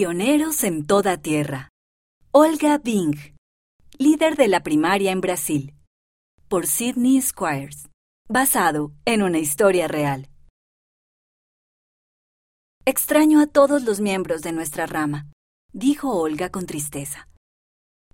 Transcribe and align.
Pioneros 0.00 0.64
en 0.64 0.86
toda 0.86 1.18
tierra. 1.18 1.68
Olga 2.32 2.78
Bing, 2.78 3.18
líder 3.98 4.34
de 4.36 4.48
la 4.48 4.62
primaria 4.62 5.12
en 5.12 5.20
Brasil. 5.20 5.74
Por 6.48 6.66
Sidney 6.66 7.20
Squires. 7.20 7.86
Basado 8.26 8.94
en 9.04 9.22
una 9.22 9.40
historia 9.40 9.88
real. 9.88 10.30
Extraño 12.86 13.42
a 13.42 13.46
todos 13.46 13.82
los 13.82 14.00
miembros 14.00 14.40
de 14.40 14.52
nuestra 14.52 14.86
rama, 14.86 15.26
dijo 15.74 16.18
Olga 16.18 16.48
con 16.48 16.64
tristeza. 16.64 17.28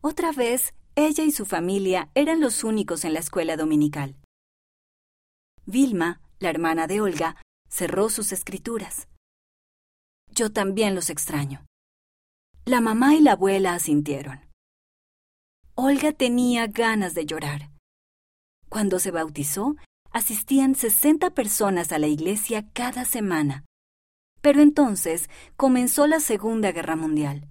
Otra 0.00 0.32
vez, 0.32 0.74
ella 0.96 1.22
y 1.22 1.30
su 1.30 1.46
familia 1.46 2.10
eran 2.16 2.40
los 2.40 2.64
únicos 2.64 3.04
en 3.04 3.14
la 3.14 3.20
escuela 3.20 3.56
dominical. 3.56 4.16
Vilma, 5.66 6.20
la 6.40 6.50
hermana 6.50 6.88
de 6.88 7.00
Olga, 7.00 7.36
cerró 7.68 8.08
sus 8.08 8.32
escrituras. 8.32 9.06
Yo 10.32 10.52
también 10.52 10.96
los 10.96 11.10
extraño. 11.10 11.64
La 12.68 12.80
mamá 12.80 13.14
y 13.14 13.20
la 13.20 13.32
abuela 13.32 13.74
asintieron. 13.74 14.40
Olga 15.76 16.10
tenía 16.10 16.66
ganas 16.66 17.14
de 17.14 17.24
llorar. 17.24 17.70
Cuando 18.68 18.98
se 18.98 19.12
bautizó, 19.12 19.76
asistían 20.10 20.74
60 20.74 21.30
personas 21.30 21.92
a 21.92 22.00
la 22.00 22.08
iglesia 22.08 22.68
cada 22.72 23.04
semana. 23.04 23.64
Pero 24.40 24.62
entonces 24.62 25.30
comenzó 25.56 26.08
la 26.08 26.18
Segunda 26.18 26.72
Guerra 26.72 26.96
Mundial. 26.96 27.48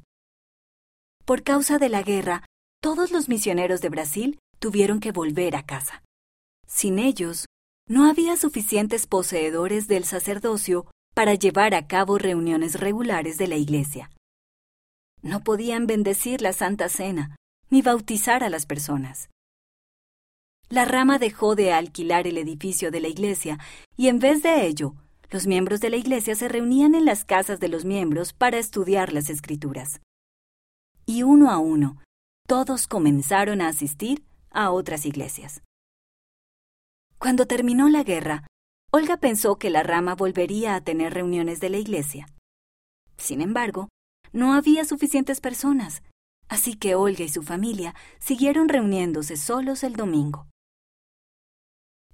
Por 1.23 1.43
causa 1.43 1.77
de 1.77 1.87
la 1.87 2.01
guerra, 2.01 2.43
todos 2.81 3.11
los 3.11 3.29
misioneros 3.29 3.79
de 3.79 3.87
Brasil 3.87 4.39
tuvieron 4.59 4.99
que 4.99 5.13
volver 5.13 5.55
a 5.55 5.65
casa. 5.65 6.03
Sin 6.67 6.99
ellos, 6.99 7.45
no 7.87 8.09
había 8.09 8.35
suficientes 8.35 9.07
poseedores 9.07 9.87
del 9.87 10.03
sacerdocio 10.03 10.87
para 11.13 11.35
llevar 11.35 11.73
a 11.73 11.87
cabo 11.87 12.17
reuniones 12.17 12.81
regulares 12.81 13.37
de 13.37 13.47
la 13.47 13.55
Iglesia. 13.55 14.09
No 15.25 15.39
podían 15.39 15.87
bendecir 15.87 16.43
la 16.43 16.53
Santa 16.53 16.87
Cena 16.87 17.35
ni 17.71 17.81
bautizar 17.81 18.43
a 18.43 18.49
las 18.49 18.67
personas. 18.67 19.31
La 20.69 20.85
rama 20.85 21.17
dejó 21.17 21.55
de 21.55 21.73
alquilar 21.73 22.27
el 22.27 22.37
edificio 22.37 22.91
de 22.91 22.99
la 22.99 23.07
iglesia 23.07 23.57
y 23.97 24.07
en 24.09 24.19
vez 24.19 24.43
de 24.43 24.67
ello, 24.67 24.93
los 25.31 25.47
miembros 25.47 25.79
de 25.79 25.89
la 25.89 25.95
iglesia 25.97 26.35
se 26.35 26.47
reunían 26.47 26.93
en 26.93 27.05
las 27.05 27.25
casas 27.25 27.59
de 27.59 27.69
los 27.69 27.85
miembros 27.85 28.33
para 28.33 28.59
estudiar 28.59 29.13
las 29.13 29.31
escrituras. 29.31 29.99
Y 31.07 31.23
uno 31.23 31.49
a 31.49 31.57
uno, 31.57 32.03
todos 32.47 32.85
comenzaron 32.85 33.61
a 33.61 33.69
asistir 33.69 34.23
a 34.51 34.69
otras 34.69 35.07
iglesias. 35.07 35.63
Cuando 37.17 37.47
terminó 37.47 37.89
la 37.89 38.03
guerra, 38.03 38.45
Olga 38.91 39.17
pensó 39.17 39.57
que 39.57 39.71
la 39.71 39.81
rama 39.81 40.13
volvería 40.13 40.75
a 40.75 40.81
tener 40.81 41.15
reuniones 41.15 41.59
de 41.59 41.69
la 41.69 41.77
iglesia. 41.77 42.27
Sin 43.17 43.41
embargo, 43.41 43.89
no 44.31 44.53
había 44.53 44.85
suficientes 44.85 45.41
personas, 45.41 46.03
así 46.47 46.75
que 46.75 46.95
Olga 46.95 47.23
y 47.23 47.29
su 47.29 47.43
familia 47.43 47.95
siguieron 48.19 48.69
reuniéndose 48.69 49.37
solos 49.37 49.83
el 49.83 49.95
domingo. 49.95 50.47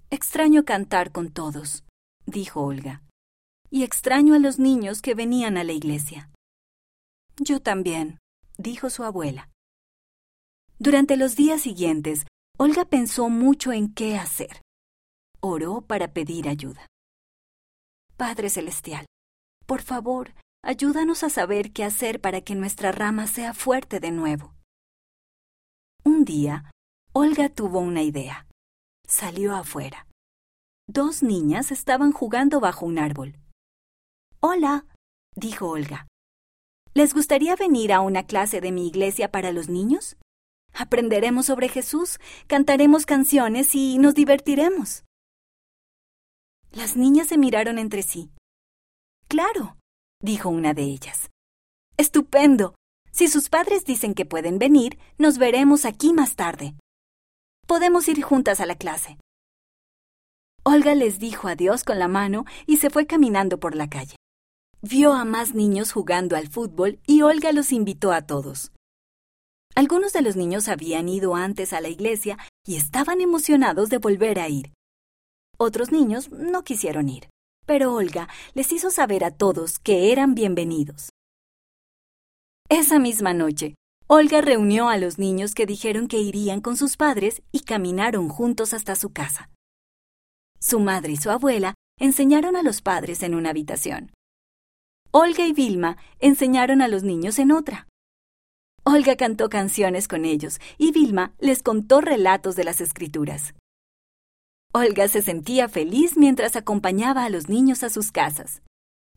Extraño 0.10 0.66
cantar 0.66 1.12
con 1.12 1.32
todos, 1.32 1.84
dijo 2.26 2.62
Olga, 2.62 3.04
y 3.70 3.84
extraño 3.84 4.34
a 4.34 4.40
los 4.40 4.60
niños 4.60 5.02
que 5.02 5.16
venían 5.16 5.58
a 5.58 5.64
la 5.64 5.72
iglesia. 5.72 6.30
Yo 7.38 7.62
también, 7.62 8.20
dijo 8.58 8.90
su 8.90 9.04
abuela. 9.04 9.50
Durante 10.80 11.16
los 11.16 11.36
días 11.36 11.62
siguientes, 11.62 12.26
Olga 12.58 12.86
pensó 12.86 13.30
mucho 13.30 13.72
en 13.72 13.94
qué 13.94 14.18
hacer 14.18 14.62
oró 15.42 15.82
para 15.82 16.14
pedir 16.14 16.48
ayuda. 16.48 16.88
Padre 18.16 18.50
Celestial, 18.50 19.06
por 19.66 19.82
favor, 19.82 20.34
ayúdanos 20.64 21.24
a 21.24 21.30
saber 21.30 21.72
qué 21.72 21.84
hacer 21.84 22.22
para 22.22 22.42
que 22.42 22.56
nuestra 22.56 22.92
rama 22.92 23.28
sea 23.28 23.54
fuerte 23.54 24.00
de 24.00 24.12
nuevo. 24.12 24.54
Un 26.04 26.26
día, 26.26 26.72
Olga 27.14 27.50
tuvo 27.50 27.80
una 27.80 28.04
idea. 28.04 28.48
Salió 29.08 29.56
afuera. 29.56 30.08
Dos 30.88 31.24
niñas 31.24 31.72
estaban 31.72 32.12
jugando 32.12 32.60
bajo 32.60 32.86
un 32.86 33.00
árbol. 33.00 33.38
Hola, 34.40 34.86
dijo 35.36 35.70
Olga. 35.70 36.08
¿Les 36.94 37.14
gustaría 37.14 37.56
venir 37.56 37.94
a 37.94 38.02
una 38.02 38.26
clase 38.26 38.60
de 38.60 38.72
mi 38.72 38.88
iglesia 38.88 39.32
para 39.32 39.52
los 39.52 39.70
niños? 39.70 40.18
Aprenderemos 40.74 41.46
sobre 41.46 41.70
Jesús, 41.70 42.20
cantaremos 42.48 43.06
canciones 43.06 43.76
y 43.76 43.98
nos 43.98 44.14
divertiremos. 44.14 45.04
Las 46.72 46.96
niñas 46.96 47.28
se 47.28 47.38
miraron 47.38 47.78
entre 47.78 48.04
sí. 48.04 48.32
Claro, 49.28 49.78
dijo 50.22 50.50
una 50.50 50.74
de 50.74 50.84
ellas. 50.84 51.30
Estupendo. 51.98 52.76
Si 53.12 53.28
sus 53.28 53.50
padres 53.50 53.84
dicen 53.86 54.14
que 54.14 54.26
pueden 54.26 54.58
venir, 54.58 54.98
nos 55.18 55.38
veremos 55.38 55.86
aquí 55.86 56.14
más 56.14 56.36
tarde. 56.36 56.76
Podemos 57.68 58.08
ir 58.08 58.22
juntas 58.22 58.60
a 58.60 58.66
la 58.66 58.76
clase. 58.76 59.18
Olga 60.64 60.96
les 60.96 61.20
dijo 61.20 61.48
adiós 61.48 61.84
con 61.84 62.00
la 62.00 62.08
mano 62.08 62.46
y 62.68 62.78
se 62.78 62.90
fue 62.90 63.08
caminando 63.08 63.60
por 63.60 63.76
la 63.76 63.90
calle. 63.90 64.16
Vio 64.82 65.14
a 65.14 65.26
más 65.26 65.54
niños 65.54 65.92
jugando 65.92 66.36
al 66.36 66.48
fútbol 66.48 67.00
y 67.06 67.22
Olga 67.22 67.52
los 67.52 67.72
invitó 67.72 68.12
a 68.12 68.22
todos. 68.22 68.72
Algunos 69.76 70.14
de 70.14 70.22
los 70.22 70.36
niños 70.36 70.68
habían 70.68 71.08
ido 71.08 71.36
antes 71.36 71.74
a 71.74 71.82
la 71.82 71.90
iglesia 71.90 72.38
y 72.66 72.76
estaban 72.76 73.22
emocionados 73.22 73.90
de 73.90 73.98
volver 73.98 74.40
a 74.40 74.50
ir. 74.50 74.74
Otros 75.58 75.92
niños 75.92 76.30
no 76.32 76.64
quisieron 76.64 77.10
ir, 77.10 77.30
pero 77.72 77.94
Olga 77.94 78.28
les 78.54 78.70
hizo 78.74 78.92
saber 78.92 79.24
a 79.24 79.32
todos 79.32 79.80
que 79.80 80.12
eran 80.12 80.36
bienvenidos. 80.36 81.14
Esa 82.68 83.00
misma 83.00 83.34
noche, 83.34 83.76
Olga 84.08 84.42
reunió 84.42 84.90
a 84.90 84.98
los 84.98 85.18
niños 85.18 85.56
que 85.56 85.66
dijeron 85.66 86.10
que 86.10 86.20
irían 86.20 86.60
con 86.60 86.76
sus 86.76 86.98
padres 86.98 87.42
y 87.54 87.62
caminaron 87.62 88.28
juntos 88.28 88.74
hasta 88.74 88.98
su 88.98 89.14
casa. 89.14 89.50
Su 90.60 90.82
madre 90.82 91.14
y 91.14 91.16
su 91.16 91.32
abuela 91.32 91.76
enseñaron 91.98 92.58
a 92.58 92.62
los 92.62 92.82
padres 92.82 93.24
en 93.24 93.36
una 93.36 93.52
habitación. 93.52 94.12
Olga 95.12 95.48
y 95.48 95.54
Vilma 95.54 95.96
enseñaron 96.20 96.82
a 96.82 96.90
los 96.90 97.04
niños 97.04 97.40
en 97.40 97.54
otra. 97.54 97.88
Olga 98.84 99.16
cantó 99.16 99.48
canciones 99.48 100.10
con 100.10 100.26
ellos 100.26 100.60
y 100.78 100.92
Vilma 100.92 101.36
les 101.40 101.64
contó 101.64 102.02
relatos 102.02 102.58
de 102.58 102.66
las 102.66 102.82
escrituras. 102.82 103.54
Olga 104.74 105.10
se 105.10 105.22
sentía 105.22 105.68
feliz 105.68 106.16
mientras 106.16 106.56
acompañaba 106.56 107.26
a 107.26 107.30
los 107.30 107.50
niños 107.50 107.84
a 107.84 107.90
sus 107.90 108.12
casas. 108.12 108.62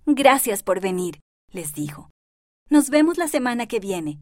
Gracias 0.04 0.64
por 0.64 0.80
venir, 0.80 1.20
les 1.52 1.74
dijo. 1.74 2.10
Nos 2.70 2.90
vemos 2.90 3.18
la 3.18 3.28
semana 3.28 3.66
que 3.66 3.78
viene. 3.78 4.18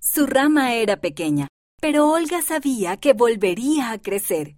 Su 0.00 0.26
rama 0.26 0.74
era 0.74 1.00
pequeña, 1.00 1.48
pero 1.82 2.08
Olga 2.08 2.40
sabía 2.40 2.96
que 2.96 3.12
volvería 3.12 3.90
a 3.90 3.98
crecer. 3.98 4.56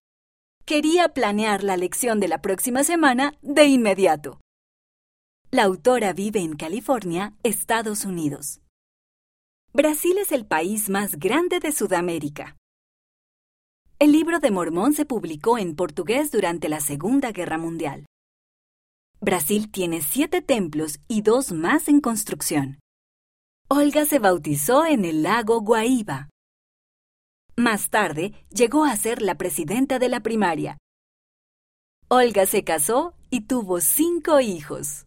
Quería 0.64 1.08
planear 1.08 1.64
la 1.64 1.76
lección 1.76 2.20
de 2.20 2.28
la 2.28 2.40
próxima 2.40 2.84
semana 2.84 3.34
de 3.42 3.66
inmediato. 3.66 4.38
La 5.50 5.64
autora 5.64 6.12
vive 6.12 6.40
en 6.40 6.56
California, 6.56 7.34
Estados 7.42 8.04
Unidos. 8.04 8.60
Brasil 9.72 10.18
es 10.18 10.30
el 10.30 10.46
país 10.46 10.88
más 10.88 11.18
grande 11.18 11.58
de 11.58 11.72
Sudamérica. 11.72 12.56
El 14.00 14.12
libro 14.12 14.38
de 14.38 14.52
Mormón 14.52 14.92
se 14.92 15.04
publicó 15.04 15.58
en 15.58 15.74
portugués 15.74 16.30
durante 16.30 16.68
la 16.68 16.78
Segunda 16.78 17.32
Guerra 17.32 17.58
Mundial. 17.58 18.06
Brasil 19.20 19.72
tiene 19.72 20.02
siete 20.02 20.40
templos 20.40 21.00
y 21.08 21.22
dos 21.22 21.50
más 21.50 21.88
en 21.88 22.00
construcción. 22.00 22.78
Olga 23.68 24.06
se 24.06 24.20
bautizó 24.20 24.86
en 24.86 25.04
el 25.04 25.24
lago 25.24 25.62
Guaíba. 25.62 26.28
Más 27.56 27.90
tarde 27.90 28.34
llegó 28.50 28.84
a 28.84 28.94
ser 28.94 29.20
la 29.20 29.34
presidenta 29.34 29.98
de 29.98 30.08
la 30.08 30.20
primaria. 30.20 30.78
Olga 32.06 32.46
se 32.46 32.62
casó 32.62 33.14
y 33.30 33.48
tuvo 33.48 33.80
cinco 33.80 34.38
hijos. 34.38 35.06